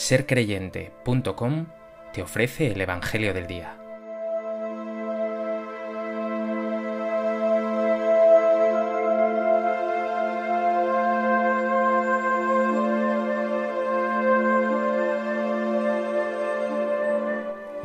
sercreyente.com 0.00 1.66
te 2.14 2.22
ofrece 2.22 2.68
el 2.68 2.80
Evangelio 2.80 3.34
del 3.34 3.46
Día. 3.46 3.76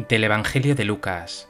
Del 0.08 0.24
Evangelio 0.24 0.74
de 0.74 0.86
Lucas. 0.86 1.50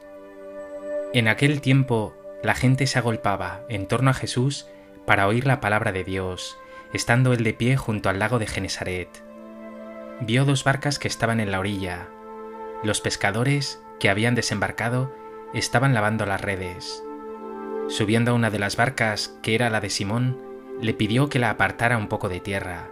En 1.13 1.27
aquel 1.27 1.61
tiempo 1.61 2.15
la 2.41 2.55
gente 2.55 2.87
se 2.87 2.97
agolpaba 2.97 3.61
en 3.69 3.87
torno 3.87 4.09
a 4.09 4.15
Jesús 4.15 4.67
para 5.05 5.27
oír 5.27 5.45
la 5.45 5.61
palabra 5.61 5.91
de 5.91 6.03
Dios, 6.03 6.57
estando 6.91 7.33
él 7.33 7.43
de 7.43 7.53
pie 7.53 7.77
junto 7.77 8.09
al 8.09 8.17
lago 8.17 8.39
de 8.39 8.47
Genesaret 8.47 9.24
vio 10.21 10.45
dos 10.45 10.63
barcas 10.63 10.99
que 10.99 11.07
estaban 11.07 11.39
en 11.39 11.51
la 11.51 11.59
orilla. 11.59 12.07
Los 12.83 13.01
pescadores, 13.01 13.81
que 13.99 14.09
habían 14.09 14.35
desembarcado, 14.35 15.13
estaban 15.53 15.93
lavando 15.93 16.25
las 16.25 16.41
redes. 16.41 17.03
Subiendo 17.87 18.31
a 18.31 18.33
una 18.33 18.49
de 18.49 18.59
las 18.59 18.77
barcas, 18.77 19.37
que 19.41 19.55
era 19.55 19.69
la 19.69 19.81
de 19.81 19.89
Simón, 19.89 20.41
le 20.81 20.93
pidió 20.93 21.29
que 21.29 21.39
la 21.39 21.49
apartara 21.49 21.97
un 21.97 22.07
poco 22.07 22.29
de 22.29 22.39
tierra. 22.39 22.89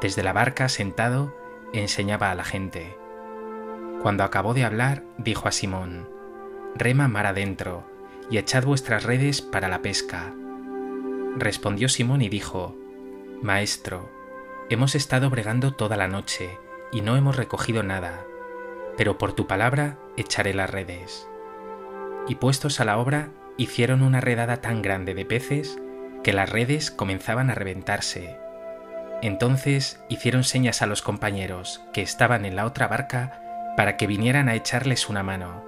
Desde 0.00 0.22
la 0.22 0.32
barca, 0.32 0.68
sentado, 0.68 1.36
enseñaba 1.72 2.30
a 2.30 2.34
la 2.34 2.44
gente. 2.44 2.96
Cuando 4.02 4.24
acabó 4.24 4.52
de 4.54 4.64
hablar, 4.64 5.04
dijo 5.18 5.48
a 5.48 5.52
Simón, 5.52 6.08
Rema 6.74 7.08
mar 7.08 7.26
adentro, 7.26 7.84
y 8.30 8.38
echad 8.38 8.64
vuestras 8.64 9.04
redes 9.04 9.40
para 9.40 9.68
la 9.68 9.80
pesca. 9.80 10.34
Respondió 11.36 11.88
Simón 11.88 12.22
y 12.22 12.28
dijo, 12.28 12.76
Maestro, 13.42 14.10
Hemos 14.68 14.96
estado 14.96 15.30
bregando 15.30 15.74
toda 15.74 15.96
la 15.96 16.08
noche 16.08 16.58
y 16.90 17.00
no 17.00 17.16
hemos 17.16 17.36
recogido 17.36 17.84
nada, 17.84 18.24
pero 18.96 19.16
por 19.16 19.32
tu 19.32 19.46
palabra 19.46 19.96
echaré 20.16 20.54
las 20.54 20.68
redes. 20.68 21.28
Y 22.26 22.34
puestos 22.34 22.80
a 22.80 22.84
la 22.84 22.98
obra, 22.98 23.30
hicieron 23.56 24.02
una 24.02 24.20
redada 24.20 24.56
tan 24.56 24.82
grande 24.82 25.14
de 25.14 25.24
peces 25.24 25.78
que 26.24 26.32
las 26.32 26.50
redes 26.50 26.90
comenzaban 26.90 27.48
a 27.48 27.54
reventarse. 27.54 28.40
Entonces 29.22 30.00
hicieron 30.08 30.42
señas 30.42 30.82
a 30.82 30.86
los 30.86 31.00
compañeros 31.00 31.80
que 31.92 32.02
estaban 32.02 32.44
en 32.44 32.56
la 32.56 32.66
otra 32.66 32.88
barca 32.88 33.40
para 33.76 33.96
que 33.96 34.08
vinieran 34.08 34.48
a 34.48 34.56
echarles 34.56 35.08
una 35.08 35.22
mano. 35.22 35.64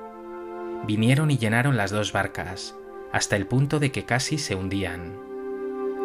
Vinieron 0.88 1.30
y 1.30 1.38
llenaron 1.38 1.76
las 1.76 1.92
dos 1.92 2.10
barcas, 2.12 2.74
hasta 3.12 3.36
el 3.36 3.46
punto 3.46 3.78
de 3.78 3.92
que 3.92 4.04
casi 4.04 4.38
se 4.38 4.56
hundían. 4.56 5.16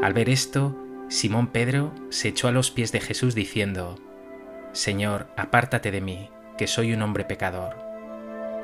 Al 0.04 0.14
ver 0.14 0.30
esto, 0.30 0.78
Simón 1.14 1.46
Pedro 1.46 1.94
se 2.10 2.30
echó 2.30 2.48
a 2.48 2.52
los 2.52 2.72
pies 2.72 2.92
de 2.92 3.00
Jesús 3.00 3.36
diciendo, 3.36 4.00
Señor, 4.72 5.28
apártate 5.38 5.92
de 5.92 6.02
mí, 6.02 6.32
que 6.58 6.66
soy 6.66 6.92
un 6.92 7.04
hombre 7.04 7.24
pecador. 7.24 7.76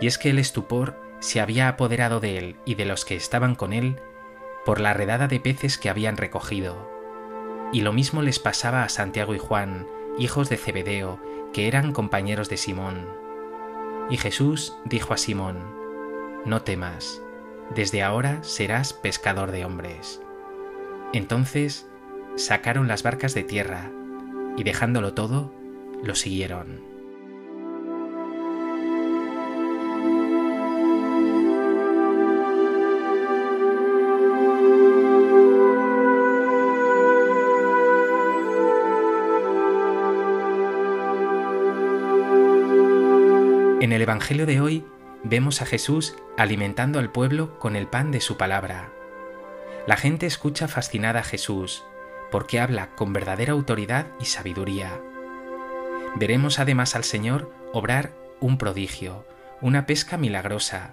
Y 0.01 0.07
es 0.07 0.17
que 0.17 0.31
el 0.31 0.39
estupor 0.39 0.99
se 1.19 1.41
había 1.41 1.67
apoderado 1.67 2.19
de 2.19 2.39
él 2.39 2.55
y 2.65 2.73
de 2.73 2.85
los 2.85 3.05
que 3.05 3.15
estaban 3.15 3.53
con 3.53 3.71
él 3.71 3.97
por 4.65 4.81
la 4.81 4.95
redada 4.95 5.27
de 5.27 5.39
peces 5.39 5.77
que 5.77 5.91
habían 5.91 6.17
recogido. 6.17 6.89
Y 7.71 7.81
lo 7.81 7.93
mismo 7.93 8.23
les 8.23 8.39
pasaba 8.39 8.83
a 8.83 8.89
Santiago 8.89 9.35
y 9.35 9.37
Juan, 9.37 9.85
hijos 10.17 10.49
de 10.49 10.57
Zebedeo, 10.57 11.21
que 11.53 11.67
eran 11.67 11.93
compañeros 11.93 12.49
de 12.49 12.57
Simón. 12.57 13.07
Y 14.09 14.17
Jesús 14.17 14.75
dijo 14.85 15.13
a 15.13 15.17
Simón, 15.17 15.59
No 16.45 16.63
temas, 16.63 17.21
desde 17.75 18.01
ahora 18.01 18.41
serás 18.41 18.91
pescador 18.91 19.51
de 19.51 19.65
hombres. 19.65 20.19
Entonces 21.13 21.88
sacaron 22.35 22.87
las 22.87 23.03
barcas 23.03 23.33
de 23.33 23.43
tierra 23.43 23.91
y 24.57 24.63
dejándolo 24.63 25.13
todo, 25.13 25.53
lo 26.03 26.15
siguieron. 26.15 26.89
En 43.81 43.93
el 43.93 44.01
Evangelio 44.01 44.45
de 44.45 44.59
hoy 44.59 44.85
vemos 45.23 45.61
a 45.61 45.65
Jesús 45.65 46.15
alimentando 46.37 46.99
al 46.99 47.11
pueblo 47.11 47.57
con 47.59 47.75
el 47.75 47.87
pan 47.87 48.11
de 48.11 48.21
su 48.21 48.37
palabra. 48.37 48.91
La 49.87 49.95
gente 49.95 50.25
escucha 50.25 50.67
fascinada 50.67 51.21
a 51.21 51.23
Jesús, 51.23 51.83
porque 52.31 52.59
habla 52.59 52.89
con 52.95 53.13
verdadera 53.13 53.53
autoridad 53.53 54.07
y 54.19 54.25
sabiduría. 54.25 54.99
Veremos 56.15 56.59
además 56.59 56.95
al 56.95 57.03
Señor 57.03 57.51
obrar 57.73 58.11
un 58.39 58.57
prodigio, 58.57 59.25
una 59.61 59.85
pesca 59.85 60.17
milagrosa 60.17 60.91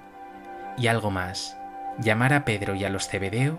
y 0.77 0.89
algo 0.89 1.11
más, 1.11 1.57
llamar 1.99 2.33
a 2.33 2.45
Pedro 2.45 2.75
y 2.75 2.85
a 2.85 2.91
los 2.91 3.09
Cebedeo 3.09 3.59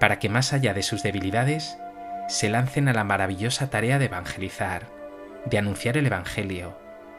para 0.00 0.18
que 0.18 0.28
más 0.28 0.52
allá 0.52 0.74
de 0.74 0.82
sus 0.82 1.02
debilidades 1.02 1.78
se 2.28 2.48
lancen 2.48 2.88
a 2.88 2.92
la 2.92 3.04
maravillosa 3.04 3.70
tarea 3.70 3.98
de 3.98 4.06
evangelizar, 4.06 4.86
de 5.46 5.58
anunciar 5.58 5.96
el 5.96 6.06
Evangelio, 6.06 6.78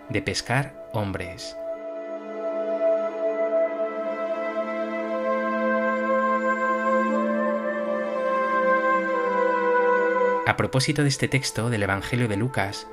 de 0.09 0.21
pescar 0.21 0.87
hombres. 0.93 1.57
A 10.49 10.57
propósito 10.57 11.03
de 11.03 11.09
este 11.09 11.27
texto 11.27 11.69
del 11.69 11.83
Evangelio 11.83 12.27
de 12.27 12.35
Lucas, 12.35 12.87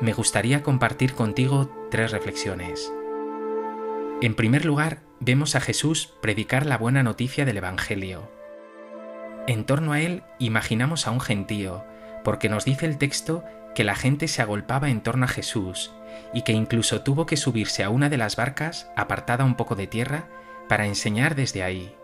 me 0.00 0.14
gustaría 0.14 0.62
compartir 0.62 1.12
contigo 1.12 1.70
tres 1.90 2.10
reflexiones. 2.10 2.90
En 4.22 4.34
primer 4.34 4.64
lugar, 4.64 5.02
vemos 5.20 5.54
a 5.54 5.60
Jesús 5.60 6.14
predicar 6.22 6.64
la 6.64 6.78
buena 6.78 7.02
noticia 7.02 7.44
del 7.44 7.58
Evangelio. 7.58 8.32
En 9.46 9.66
torno 9.66 9.92
a 9.92 10.00
él 10.00 10.22
imaginamos 10.38 11.06
a 11.06 11.10
un 11.10 11.20
gentío, 11.20 11.84
porque 12.24 12.48
nos 12.48 12.64
dice 12.64 12.86
el 12.86 12.96
texto 12.96 13.44
que 13.74 13.84
la 13.84 13.94
gente 13.94 14.26
se 14.26 14.40
agolpaba 14.40 14.88
en 14.88 15.02
torno 15.02 15.26
a 15.26 15.28
Jesús 15.28 15.92
y 16.32 16.44
que 16.44 16.52
incluso 16.52 17.02
tuvo 17.02 17.26
que 17.26 17.36
subirse 17.36 17.84
a 17.84 17.90
una 17.90 18.08
de 18.08 18.16
las 18.16 18.36
barcas 18.36 18.90
apartada 18.96 19.44
un 19.44 19.56
poco 19.56 19.76
de 19.76 19.86
tierra 19.86 20.30
para 20.66 20.86
enseñar 20.86 21.34
desde 21.34 21.62
ahí. 21.62 21.94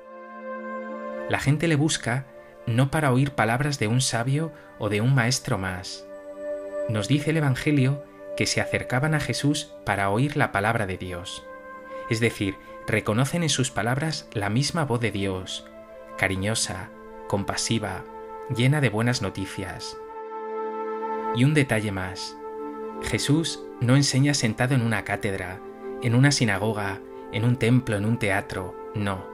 La 1.31 1.39
gente 1.39 1.67
le 1.67 1.77
busca 1.77 2.27
no 2.69 2.91
para 2.91 3.13
oír 3.13 3.33
palabras 3.33 3.79
de 3.79 3.89
un 3.89 4.01
sabio 4.01 4.53
o 4.79 4.89
de 4.91 5.01
un 5.01 5.15
maestro 5.15 5.57
más. 5.57 6.07
Nos 6.89 7.09
dice 7.09 7.31
el 7.31 7.39
Evangelio 7.39 8.05
que 8.37 8.47
se 8.47 8.61
acercaban 8.61 9.15
a 9.15 9.21
Jesús 9.21 9.73
para 9.85 10.11
oír 10.11 10.37
la 10.37 10.53
palabra 10.53 10.87
de 10.87 10.99
Dios. 10.99 11.45
Es 12.11 12.21
decir, 12.21 12.57
reconocen 12.87 13.43
en 13.43 13.49
sus 13.49 13.71
palabras 13.71 14.29
la 14.33 14.51
misma 14.51 14.85
voz 14.85 15.01
de 15.01 15.11
Dios, 15.11 15.67
cariñosa, 16.19 16.91
compasiva, 17.27 18.05
llena 18.55 18.81
de 18.81 18.91
buenas 18.91 19.23
noticias. 19.23 19.97
Y 21.35 21.45
un 21.45 21.55
detalle 21.55 21.91
más. 21.91 22.37
Jesús 23.03 23.63
no 23.81 23.97
enseña 23.97 24.35
sentado 24.35 24.75
en 24.75 24.83
una 24.83 25.05
cátedra, 25.05 25.59
en 26.03 26.15
una 26.15 26.33
sinagoga, 26.33 27.01
en 27.33 27.45
un 27.45 27.57
templo, 27.57 27.97
en 27.97 28.05
un 28.05 28.19
teatro, 28.19 28.75
no. 28.95 29.27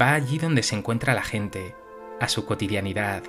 Va 0.00 0.14
allí 0.14 0.38
donde 0.38 0.62
se 0.62 0.74
encuentra 0.74 1.14
la 1.14 1.22
gente, 1.22 1.74
a 2.20 2.28
su 2.28 2.44
cotidianidad, 2.44 3.22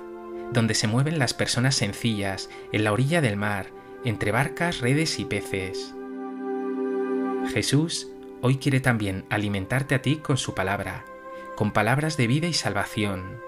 donde 0.52 0.74
se 0.74 0.86
mueven 0.86 1.18
las 1.18 1.34
personas 1.34 1.74
sencillas, 1.74 2.48
en 2.72 2.84
la 2.84 2.92
orilla 2.92 3.20
del 3.20 3.36
mar, 3.36 3.66
entre 4.04 4.32
barcas, 4.32 4.80
redes 4.80 5.18
y 5.18 5.24
peces. 5.24 5.94
Jesús 7.52 8.08
hoy 8.40 8.56
quiere 8.58 8.80
también 8.80 9.24
alimentarte 9.30 9.94
a 9.94 10.02
ti 10.02 10.16
con 10.16 10.36
su 10.36 10.54
palabra, 10.54 11.04
con 11.56 11.72
palabras 11.72 12.16
de 12.16 12.26
vida 12.26 12.46
y 12.46 12.54
salvación, 12.54 13.40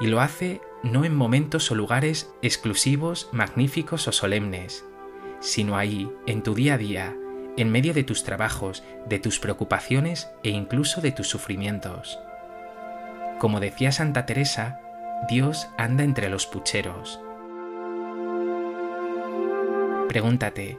y 0.00 0.06
lo 0.06 0.20
hace 0.20 0.60
no 0.82 1.04
en 1.04 1.14
momentos 1.14 1.70
o 1.70 1.74
lugares 1.74 2.32
exclusivos, 2.42 3.28
magníficos 3.32 4.08
o 4.08 4.12
solemnes, 4.12 4.84
sino 5.40 5.76
ahí, 5.76 6.10
en 6.26 6.42
tu 6.42 6.54
día 6.54 6.74
a 6.74 6.78
día, 6.78 7.16
en 7.56 7.70
medio 7.70 7.94
de 7.94 8.04
tus 8.04 8.24
trabajos, 8.24 8.82
de 9.06 9.18
tus 9.18 9.38
preocupaciones 9.38 10.28
e 10.42 10.50
incluso 10.50 11.00
de 11.00 11.12
tus 11.12 11.28
sufrimientos. 11.28 12.18
Como 13.42 13.58
decía 13.58 13.90
Santa 13.90 14.24
Teresa, 14.24 14.78
Dios 15.28 15.68
anda 15.76 16.04
entre 16.04 16.28
los 16.28 16.46
pucheros. 16.46 17.20
Pregúntate, 20.08 20.78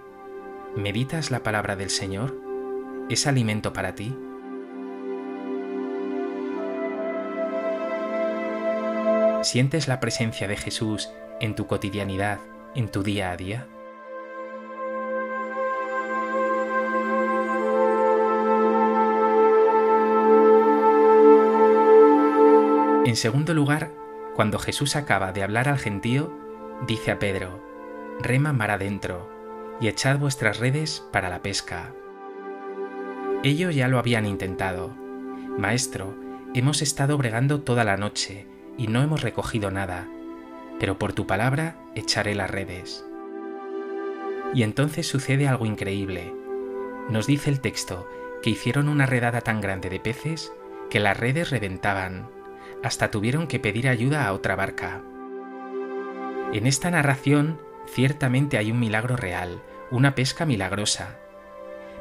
¿meditas 0.74 1.30
la 1.30 1.44
palabra 1.44 1.76
del 1.76 1.90
Señor? 1.90 2.34
¿Es 3.10 3.28
alimento 3.28 3.74
para 3.74 3.96
ti? 3.96 4.18
¿Sientes 9.42 9.90
la 9.90 10.00
presencia 10.00 10.48
de 10.48 10.56
Jesús 10.56 11.12
en 11.42 11.56
tu 11.56 11.68
cotidianidad, 11.68 12.40
en 12.76 12.88
tu 12.88 13.04
día 13.04 13.32
a 13.32 13.36
día? 13.36 13.68
En 23.14 23.18
segundo 23.18 23.54
lugar, 23.54 23.92
cuando 24.34 24.58
Jesús 24.58 24.96
acaba 24.96 25.34
de 25.34 25.44
hablar 25.44 25.70
al 25.70 25.78
gentío, 25.78 26.34
dice 26.88 27.12
a 27.12 27.20
Pedro, 27.20 27.64
rema 28.20 28.54
mar 28.54 28.72
adentro, 28.72 29.30
y 29.80 29.88
echad 29.88 30.18
vuestras 30.18 30.58
redes 30.58 31.06
para 31.12 31.30
la 31.30 31.44
pesca. 31.44 31.94
Ellos 33.44 33.76
ya 33.76 33.88
lo 33.88 34.00
habían 34.00 34.26
intentado. 34.26 34.96
Maestro, 35.60 36.16
hemos 36.56 36.82
estado 36.82 37.16
bregando 37.20 37.62
toda 37.62 37.84
la 37.84 37.98
noche 37.98 38.48
y 38.80 38.88
no 38.88 39.04
hemos 39.04 39.22
recogido 39.22 39.70
nada, 39.70 40.08
pero 40.80 40.98
por 40.98 41.14
tu 41.14 41.28
palabra 41.28 41.76
echaré 41.94 42.34
las 42.34 42.50
redes. 42.50 43.06
Y 44.56 44.64
entonces 44.64 45.06
sucede 45.06 45.48
algo 45.48 45.68
increíble. 45.68 46.34
Nos 47.10 47.28
dice 47.28 47.52
el 47.52 47.62
texto 47.62 48.10
que 48.42 48.50
hicieron 48.50 48.90
una 48.90 49.06
redada 49.06 49.42
tan 49.42 49.62
grande 49.62 49.92
de 49.92 50.00
peces 50.00 50.52
que 50.90 51.00
las 51.00 51.16
redes 51.16 51.52
reventaban, 51.52 52.28
hasta 52.84 53.10
tuvieron 53.10 53.48
que 53.48 53.60
pedir 53.60 53.88
ayuda 53.88 54.28
a 54.28 54.34
otra 54.34 54.56
barca. 54.56 55.02
En 56.52 56.68
esta 56.68 56.92
narración 56.92 57.60
ciertamente 57.88 58.58
hay 58.58 58.72
un 58.72 58.80
milagro 58.80 59.16
real, 59.16 59.62
una 59.90 60.16
pesca 60.16 60.46
milagrosa, 60.46 61.18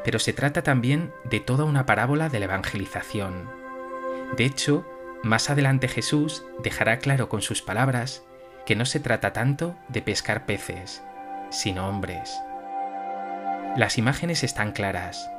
pero 0.04 0.18
se 0.18 0.32
trata 0.32 0.62
también 0.62 1.12
de 1.24 1.40
toda 1.40 1.64
una 1.64 1.86
parábola 1.86 2.28
de 2.28 2.40
la 2.40 2.46
evangelización. 2.46 3.48
De 4.36 4.44
hecho, 4.44 4.84
más 5.22 5.50
adelante 5.50 5.88
Jesús 5.88 6.44
dejará 6.62 6.98
claro 6.98 7.28
con 7.28 7.42
sus 7.42 7.62
palabras 7.62 8.24
que 8.66 8.76
no 8.76 8.84
se 8.84 9.00
trata 9.00 9.32
tanto 9.32 9.76
de 9.88 10.02
pescar 10.02 10.46
peces, 10.46 11.02
sino 11.50 11.88
hombres. 11.88 12.32
Las 13.76 13.98
imágenes 13.98 14.42
están 14.42 14.72
claras. 14.72 15.30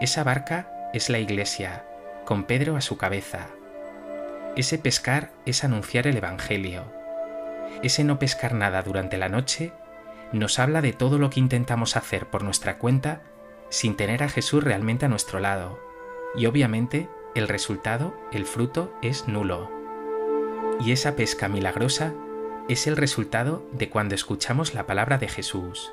Esa 0.00 0.24
barca 0.24 0.90
es 0.94 1.10
la 1.10 1.18
iglesia, 1.18 1.84
con 2.24 2.44
Pedro 2.44 2.76
a 2.76 2.80
su 2.80 2.96
cabeza. 2.96 3.48
Ese 4.56 4.78
pescar 4.78 5.32
es 5.46 5.64
anunciar 5.64 6.06
el 6.06 6.16
Evangelio. 6.16 6.92
Ese 7.82 8.04
no 8.04 8.18
pescar 8.18 8.54
nada 8.54 8.82
durante 8.82 9.18
la 9.18 9.28
noche 9.28 9.72
nos 10.32 10.58
habla 10.58 10.82
de 10.82 10.92
todo 10.92 11.18
lo 11.18 11.30
que 11.30 11.40
intentamos 11.40 11.96
hacer 11.96 12.26
por 12.26 12.42
nuestra 12.42 12.78
cuenta 12.78 13.22
sin 13.70 13.96
tener 13.96 14.22
a 14.22 14.28
Jesús 14.28 14.64
realmente 14.64 15.06
a 15.06 15.08
nuestro 15.08 15.40
lado. 15.40 15.78
Y 16.36 16.46
obviamente 16.46 17.08
el 17.34 17.48
resultado, 17.48 18.14
el 18.32 18.44
fruto, 18.44 18.92
es 19.02 19.28
nulo. 19.28 19.70
Y 20.80 20.92
esa 20.92 21.16
pesca 21.16 21.48
milagrosa 21.48 22.14
es 22.68 22.86
el 22.86 22.96
resultado 22.96 23.66
de 23.72 23.88
cuando 23.88 24.14
escuchamos 24.14 24.74
la 24.74 24.86
palabra 24.86 25.18
de 25.18 25.28
Jesús. 25.28 25.92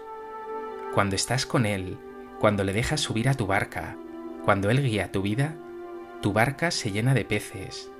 Cuando 0.94 1.16
estás 1.16 1.46
con 1.46 1.66
Él, 1.66 1.98
cuando 2.40 2.64
le 2.64 2.74
dejas 2.74 3.02
subir 3.02 3.30
a 3.30 3.34
tu 3.34 3.48
barca, 3.48 3.96
cuando 4.44 4.70
Él 4.70 4.82
guía 4.84 5.12
tu 5.12 5.22
vida, 5.22 5.56
tu 6.22 6.34
barca 6.34 6.72
se 6.72 6.92
llena 6.92 7.14
de 7.14 7.26
peces. 7.26 7.92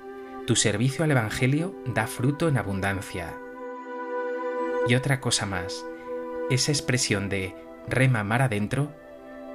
Tu 0.46 0.54
servicio 0.54 1.04
al 1.04 1.10
Evangelio 1.10 1.74
da 1.86 2.06
fruto 2.06 2.46
en 2.46 2.56
abundancia. 2.56 3.36
Y 4.86 4.94
otra 4.94 5.20
cosa 5.20 5.44
más, 5.44 5.84
esa 6.50 6.70
expresión 6.70 7.28
de 7.28 7.56
rema 7.88 8.22
mar 8.22 8.42
adentro 8.42 8.94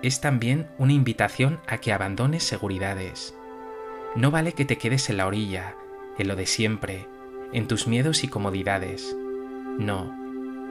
es 0.04 0.20
también 0.20 0.68
una 0.78 0.92
invitación 0.92 1.62
a 1.66 1.78
que 1.78 1.94
abandones 1.94 2.44
seguridades. 2.44 3.34
No 4.18 4.32
vale 4.32 4.52
que 4.52 4.66
te 4.66 4.78
quedes 4.78 5.10
en 5.10 5.16
la 5.16 5.28
orilla, 5.28 5.78
en 6.18 6.28
lo 6.28 6.36
de 6.36 6.46
siempre, 6.46 7.08
en 7.54 7.70
tus 7.70 7.88
miedos 7.88 8.26
y 8.26 8.28
comodidades. 8.28 9.16
No, 9.80 10.14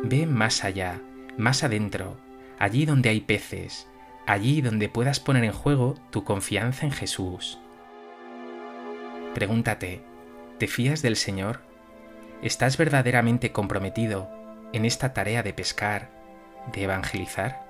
ve 0.04 0.26
más 0.26 0.64
allá, 0.64 1.00
más 1.38 1.64
adentro, 1.64 2.18
allí 2.58 2.84
donde 2.84 3.08
hay 3.08 3.22
peces, 3.22 3.88
allí 4.26 4.60
donde 4.60 4.90
puedas 4.90 5.18
poner 5.18 5.44
en 5.44 5.52
juego 5.52 5.94
tu 6.10 6.24
confianza 6.24 6.84
en 6.84 6.92
Jesús. 6.92 7.58
Pregúntate, 9.34 10.09
¿te 10.60 10.68
fías 10.68 11.00
del 11.00 11.16
Señor? 11.16 11.60
¿Estás 12.42 12.76
verdaderamente 12.76 13.50
comprometido 13.50 14.28
en 14.74 14.84
esta 14.84 15.14
tarea 15.14 15.42
de 15.42 15.54
pescar, 15.54 16.10
de 16.70 16.82
evangelizar? 16.82 17.64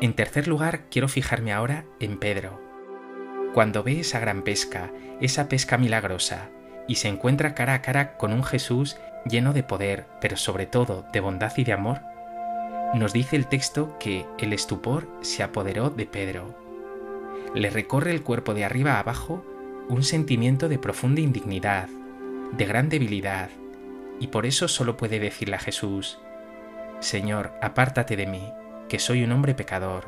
En 0.00 0.14
tercer 0.14 0.48
lugar, 0.48 0.84
quiero 0.90 1.08
fijarme 1.08 1.52
ahora 1.52 1.84
en 2.00 2.18
Pedro. 2.18 2.58
Cuando 3.52 3.82
ve 3.82 4.00
esa 4.00 4.20
gran 4.20 4.42
pesca, 4.42 4.90
esa 5.20 5.50
pesca 5.50 5.76
milagrosa, 5.76 6.48
y 6.88 6.94
se 6.94 7.08
encuentra 7.08 7.54
cara 7.54 7.74
a 7.74 7.82
cara 7.82 8.16
con 8.16 8.32
un 8.32 8.42
Jesús 8.42 8.96
lleno 9.28 9.52
de 9.52 9.62
poder, 9.62 10.06
pero 10.20 10.36
sobre 10.36 10.66
todo 10.66 11.04
de 11.12 11.20
bondad 11.20 11.52
y 11.56 11.64
de 11.64 11.72
amor, 11.72 12.00
nos 12.94 13.12
dice 13.12 13.36
el 13.36 13.46
texto 13.46 13.98
que 13.98 14.26
el 14.38 14.52
estupor 14.52 15.08
se 15.20 15.42
apoderó 15.42 15.90
de 15.90 16.06
Pedro. 16.06 16.54
Le 17.54 17.70
recorre 17.70 18.12
el 18.12 18.22
cuerpo 18.22 18.54
de 18.54 18.64
arriba 18.64 18.94
a 18.94 19.00
abajo 19.00 19.44
un 19.88 20.02
sentimiento 20.02 20.68
de 20.68 20.78
profunda 20.78 21.20
indignidad, 21.20 21.88
de 22.52 22.64
gran 22.64 22.88
debilidad, 22.88 23.50
y 24.20 24.28
por 24.28 24.46
eso 24.46 24.68
solo 24.68 24.96
puede 24.96 25.18
decirle 25.18 25.56
a 25.56 25.60
Jesús, 25.60 26.18
Señor, 27.00 27.52
apártate 27.60 28.16
de 28.16 28.26
mí, 28.26 28.52
que 28.88 28.98
soy 28.98 29.22
un 29.22 29.32
hombre 29.32 29.54
pecador. 29.54 30.04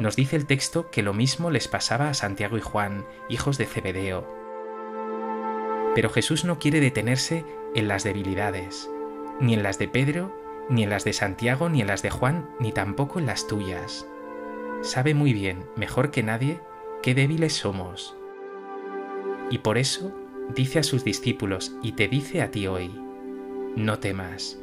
Nos 0.00 0.16
dice 0.16 0.36
el 0.36 0.46
texto 0.46 0.90
que 0.90 1.02
lo 1.02 1.14
mismo 1.14 1.50
les 1.50 1.68
pasaba 1.68 2.08
a 2.08 2.14
Santiago 2.14 2.58
y 2.58 2.60
Juan, 2.60 3.06
hijos 3.28 3.56
de 3.58 3.66
Zebedeo. 3.66 4.41
Pero 5.94 6.10
Jesús 6.10 6.44
no 6.44 6.58
quiere 6.58 6.80
detenerse 6.80 7.44
en 7.74 7.88
las 7.88 8.04
debilidades, 8.04 8.90
ni 9.40 9.54
en 9.54 9.62
las 9.62 9.78
de 9.78 9.88
Pedro, 9.88 10.34
ni 10.68 10.84
en 10.84 10.90
las 10.90 11.04
de 11.04 11.12
Santiago, 11.12 11.68
ni 11.68 11.80
en 11.80 11.86
las 11.86 12.02
de 12.02 12.10
Juan, 12.10 12.48
ni 12.60 12.72
tampoco 12.72 13.18
en 13.18 13.26
las 13.26 13.46
tuyas. 13.46 14.06
Sabe 14.82 15.14
muy 15.14 15.32
bien, 15.32 15.64
mejor 15.76 16.10
que 16.10 16.22
nadie, 16.22 16.60
qué 17.02 17.14
débiles 17.14 17.52
somos. 17.52 18.16
Y 19.50 19.58
por 19.58 19.78
eso 19.78 20.12
dice 20.54 20.78
a 20.78 20.82
sus 20.82 21.04
discípulos 21.04 21.76
y 21.82 21.92
te 21.92 22.08
dice 22.08 22.42
a 22.42 22.50
ti 22.50 22.66
hoy, 22.66 22.90
no 23.76 23.98
temas, 23.98 24.58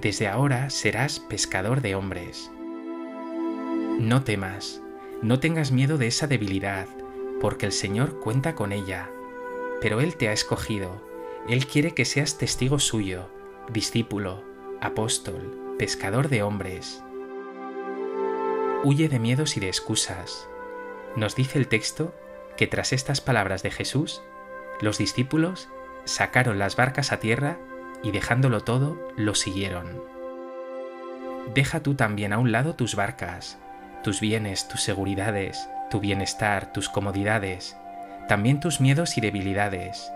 desde 0.00 0.28
ahora 0.28 0.70
serás 0.70 1.20
pescador 1.20 1.80
de 1.80 1.94
hombres. 1.94 2.50
No 3.98 4.22
temas, 4.22 4.82
no 5.22 5.40
tengas 5.40 5.72
miedo 5.72 5.98
de 5.98 6.08
esa 6.08 6.26
debilidad, 6.26 6.86
porque 7.40 7.66
el 7.66 7.72
Señor 7.72 8.20
cuenta 8.20 8.54
con 8.54 8.72
ella. 8.72 9.10
Pero 9.80 10.00
Él 10.00 10.16
te 10.16 10.28
ha 10.28 10.32
escogido, 10.32 11.02
Él 11.48 11.66
quiere 11.66 11.94
que 11.94 12.04
seas 12.04 12.38
testigo 12.38 12.78
suyo, 12.78 13.28
discípulo, 13.68 14.42
apóstol, 14.80 15.76
pescador 15.78 16.28
de 16.28 16.42
hombres. 16.42 17.02
Huye 18.82 19.08
de 19.08 19.18
miedos 19.18 19.56
y 19.56 19.60
de 19.60 19.68
excusas. 19.68 20.48
Nos 21.16 21.36
dice 21.36 21.58
el 21.58 21.68
texto 21.68 22.14
que 22.56 22.66
tras 22.66 22.92
estas 22.92 23.20
palabras 23.20 23.62
de 23.62 23.70
Jesús, 23.70 24.22
los 24.80 24.98
discípulos 24.98 25.68
sacaron 26.04 26.58
las 26.58 26.76
barcas 26.76 27.12
a 27.12 27.18
tierra 27.18 27.58
y 28.02 28.10
dejándolo 28.10 28.60
todo, 28.60 28.98
lo 29.16 29.34
siguieron. 29.34 30.02
Deja 31.54 31.82
tú 31.82 31.94
también 31.94 32.32
a 32.32 32.38
un 32.38 32.52
lado 32.52 32.74
tus 32.74 32.94
barcas, 32.94 33.58
tus 34.02 34.20
bienes, 34.20 34.68
tus 34.68 34.82
seguridades, 34.82 35.68
tu 35.90 36.00
bienestar, 36.00 36.72
tus 36.72 36.88
comodidades, 36.88 37.76
también 38.28 38.60
tus 38.60 38.80
miedos 38.80 39.18
y 39.18 39.20
debilidades, 39.20 40.10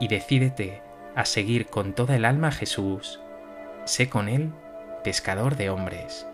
y 0.00 0.08
decídete 0.08 0.82
a 1.14 1.24
seguir 1.24 1.66
con 1.66 1.92
toda 1.94 2.16
el 2.16 2.24
alma 2.24 2.48
a 2.48 2.52
Jesús. 2.52 3.20
Sé 3.84 4.08
con 4.08 4.28
Él 4.28 4.52
pescador 5.04 5.56
de 5.56 5.70
hombres. 5.70 6.26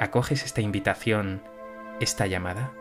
¿Acoges 0.00 0.44
esta 0.44 0.60
invitación, 0.60 1.42
esta 2.00 2.26
llamada? 2.26 2.72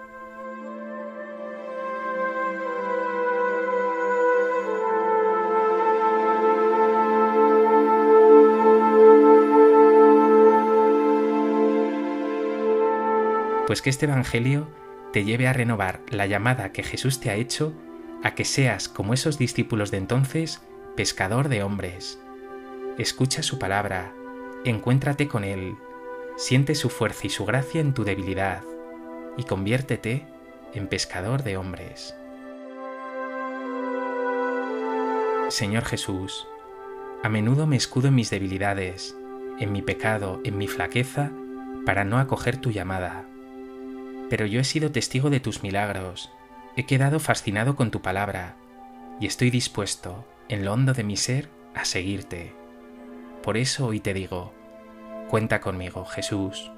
pues 13.71 13.81
que 13.81 13.89
este 13.89 14.05
Evangelio 14.05 14.67
te 15.11 15.25
lleve 15.25 15.47
a 15.47 15.53
renovar 15.53 16.01
la 16.09 16.25
llamada 16.25 16.71
que 16.71 16.83
Jesús 16.83 17.19
te 17.19 17.29
ha 17.29 17.35
hecho 17.35 17.73
a 18.23 18.35
que 18.35 18.45
seas, 18.45 18.87
como 18.87 19.13
esos 19.13 19.37
discípulos 19.37 19.91
de 19.91 19.97
entonces, 19.97 20.61
pescador 20.95 21.49
de 21.49 21.63
hombres. 21.63 22.19
Escucha 22.97 23.41
su 23.41 23.57
palabra, 23.57 24.13
encuéntrate 24.63 25.27
con 25.27 25.43
Él, 25.43 25.75
siente 26.37 26.75
su 26.75 26.89
fuerza 26.89 27.27
y 27.27 27.29
su 27.29 27.45
gracia 27.45 27.81
en 27.81 27.93
tu 27.93 28.03
debilidad, 28.03 28.63
y 29.37 29.43
conviértete 29.43 30.27
en 30.73 30.87
pescador 30.87 31.43
de 31.43 31.57
hombres. 31.57 32.15
Señor 35.49 35.83
Jesús, 35.83 36.47
a 37.23 37.29
menudo 37.29 37.67
me 37.67 37.75
escudo 37.75 38.07
en 38.09 38.15
mis 38.15 38.29
debilidades, 38.29 39.17
en 39.59 39.71
mi 39.71 39.81
pecado, 39.81 40.39
en 40.43 40.57
mi 40.57 40.67
flaqueza, 40.67 41.31
para 41.85 42.05
no 42.05 42.19
acoger 42.19 42.57
tu 42.57 42.71
llamada 42.71 43.30
pero 44.31 44.45
yo 44.45 44.61
he 44.61 44.63
sido 44.63 44.93
testigo 44.93 45.29
de 45.29 45.41
tus 45.41 45.61
milagros, 45.61 46.31
he 46.77 46.85
quedado 46.85 47.19
fascinado 47.19 47.75
con 47.75 47.91
tu 47.91 48.01
palabra, 48.01 48.55
y 49.19 49.25
estoy 49.25 49.49
dispuesto, 49.49 50.25
en 50.47 50.63
lo 50.63 50.71
hondo 50.71 50.93
de 50.93 51.03
mi 51.03 51.17
ser, 51.17 51.49
a 51.75 51.83
seguirte. 51.83 52.55
Por 53.43 53.57
eso 53.57 53.87
hoy 53.87 53.99
te 53.99 54.13
digo, 54.13 54.53
cuenta 55.27 55.59
conmigo, 55.59 56.05
Jesús. 56.05 56.71